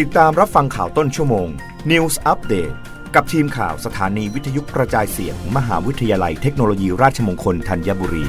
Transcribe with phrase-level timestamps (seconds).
[0.00, 1.48] ติดตามรับฟังข่าวต้นชั่วโมง
[1.90, 2.74] News Update
[3.14, 8.24] กับทีมข่าวสถานีวิทยุกระจายเสียงมมหาวิทยาลัยเทคโนโลยีราชมงคลธัญบุรี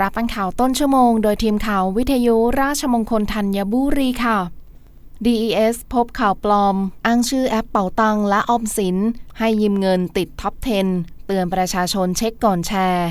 [0.00, 4.38] รับฟังข่าวต้นชั่วโมง โดยทีมข่าววิทยุราชมงคลธัญบุรีค่ะ
[5.24, 6.76] DES พบข่าวปลอม
[7.06, 8.96] อ้างชื่อแอปเป่าตังและออมสิน
[9.38, 10.54] ให้ยืมเงินติดท็อป
[10.90, 13.08] 10 เตือนประชาชนเช็คก่อนแชร์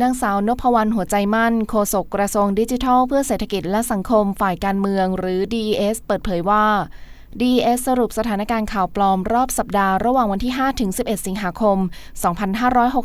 [0.00, 6.64] นางสาวนพวรรณหัวใจมั่นโฆษกกระทรวงดิจิทัล เพื่อเศรษฐกิจและสังคมฝ่ายการเมืองหรือ DES เปิดเผยว่า
[7.38, 11.78] DES สรุปสถานการณ์ข่าวปลอมรอบสัปดาห์ระหว่างวันที่ 5 ถึง 11 สิงหาคม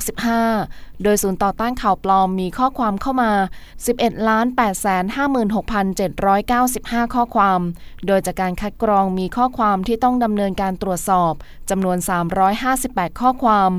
[0.07, 3.31] 2565 โดยศูนย์ต่อต้านข่าวปลอมมีข้อความเข้ามา
[3.79, 7.59] 11 ล้าน8 56,795 ข้อความ
[8.05, 11.33] โดยจากการคัดกรองมีข้อความที่ต้องดำเนินการตรวจสอบ
[11.69, 11.97] จำนวน
[12.59, 13.71] 358 ข้อความ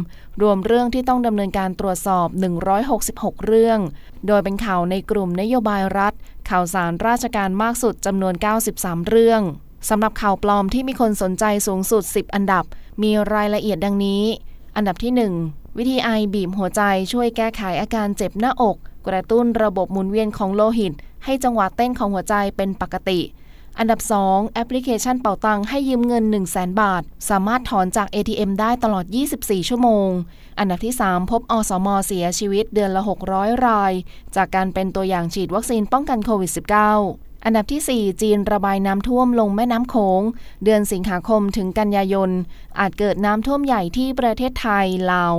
[0.42, 2.28] รวมเรื่องที่ต้องดำเนินการตรวจสอบ
[2.87, 3.78] 166 เรื่อง
[4.26, 6.12] โดยเป็นข่าวในกลุ่มนโยบายรัฐ
[6.51, 8.34] ข่าวสารราชการมากสุดจำนวน
[8.73, 9.42] 93 เรื่อง
[9.88, 12.65] สำหรับข่าวปลอมที่มีคนสนใจสูงสุด 10 อันดับ
[13.02, 14.23] มีรายละเอียดดังนี้
[14.76, 15.12] อันดับที่
[15.48, 18.76] 1 วิธีไอบีบหัวใจช่วยแก้ไขอาการเจ็บหน้าอก
[19.09, 20.92] กระตุ้นระบบหมุนเวียนของโลหิต
[21.24, 23.20] ให้จังหวะเต้นของหัวใจเป็นปกติ
[23.79, 29.04] อันดับ 2 แอปพลิเคชันเป๋าตังให้ยืมเงิน 1 0 0 0 0 บาท สามารถถอนจาก ATM ได้ตลอด
[29.38, 30.09] 24 ชั่วโมง
[30.59, 33.02] อันดับที่ 3 พบอสมเสียชีวิตเดือนละ
[33.34, 33.92] 600 ราย
[34.37, 40.23] จากการเป็นตัวอย่างฉีดวัคซีนป้องกันโควิด -19 อันดับที่ 4 จีนระบายน้ำท่วมลงแม่น้ำโขง
[40.65, 42.30] เดือนสิงหาคมถึงกันยายน
[42.79, 45.34] อาจเกิดน้ำท่วมใหญ่ที่ประเทศไทย ลาว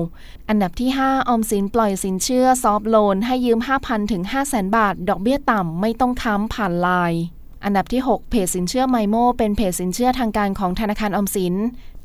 [0.49, 7.21] อันดับที่ 5 ออมสินปล่อยสินเชื่อ soft loan ให้ยืม 5,000 ถึง 500,000 บาท ดอกเบี้ยต่ำ ไม่ต้องค้ำผ่านไลน์
[7.65, 11.55] อันดับที่ 6 เพจสินเชื่อ MyMo เป็นเพจสินเชื่อทางการของธนาคารออมสิน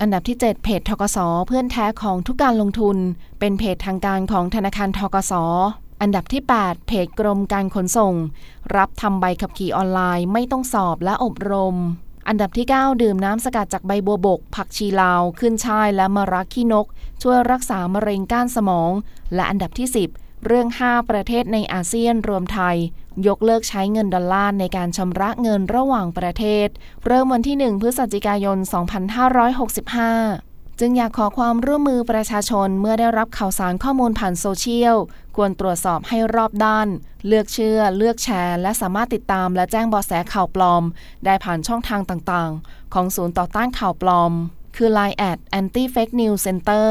[0.01, 2.97] อันดับที่ 7 เพจธกสเพื่อนแท้ของทุกการลงทุน
[3.41, 5.33] เป็นเพจทางการของธนาคารธกส
[6.03, 8.15] อันดับที่ 8 เพจกรมการขนส่ง
[8.77, 11.77] รับทำใบขับขี่ออนไลน์ไม่ต้องสอบและอบรม
[12.29, 16.87] อันดับที่ 9 ดื่มน้ำสกัดจากใบบัวบก ผักชีลาว ขึ้นช่ายและมะระขี้นก
[17.23, 18.91] ช่วยรักษามะเร็งก้านสมอง
[19.35, 22.77] และอันดับที่ 10 เรื่อง 5 ประเทศในอาเซียนรวมไทย
[23.27, 26.69] ยกเลิกใช้เงินดอลลาร์ในการชำระเงินระหว่างประเทศ
[27.07, 30.52] เริ่มวันที่ 1 พฤศจิกายน 2565
[30.85, 34.97] จึงอยากขอความร่วมมือประชาชนเมื่อได้รับข่าวสารข้อมูลผ่านโซเชียล
[35.37, 36.89] ควรตรวจสอบให้รอบด้าน
[37.27, 40.83] เลือกเชื่อ เลือกแชร์ และสามารถติดตามและแจ้งเบาะแสข่าวปลอม
[41.25, 44.33] ได้ผ่านช่องทางต่างๆ ของศูนย์ต่อต้านข่าวปลอม
[44.77, 46.89] คือ Line at anti fake news center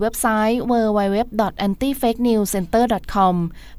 [0.00, 3.34] เว็บไซต์ www.antifakenewscenter.com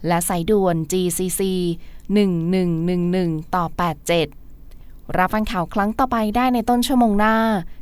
[0.08, 1.42] และสายด่วน GCC
[2.24, 3.66] 1111 ต่อ
[4.58, 7.36] 87 รับฟังข่าวครั้งต่อไปได้ในต้นชั่วโมงหน้า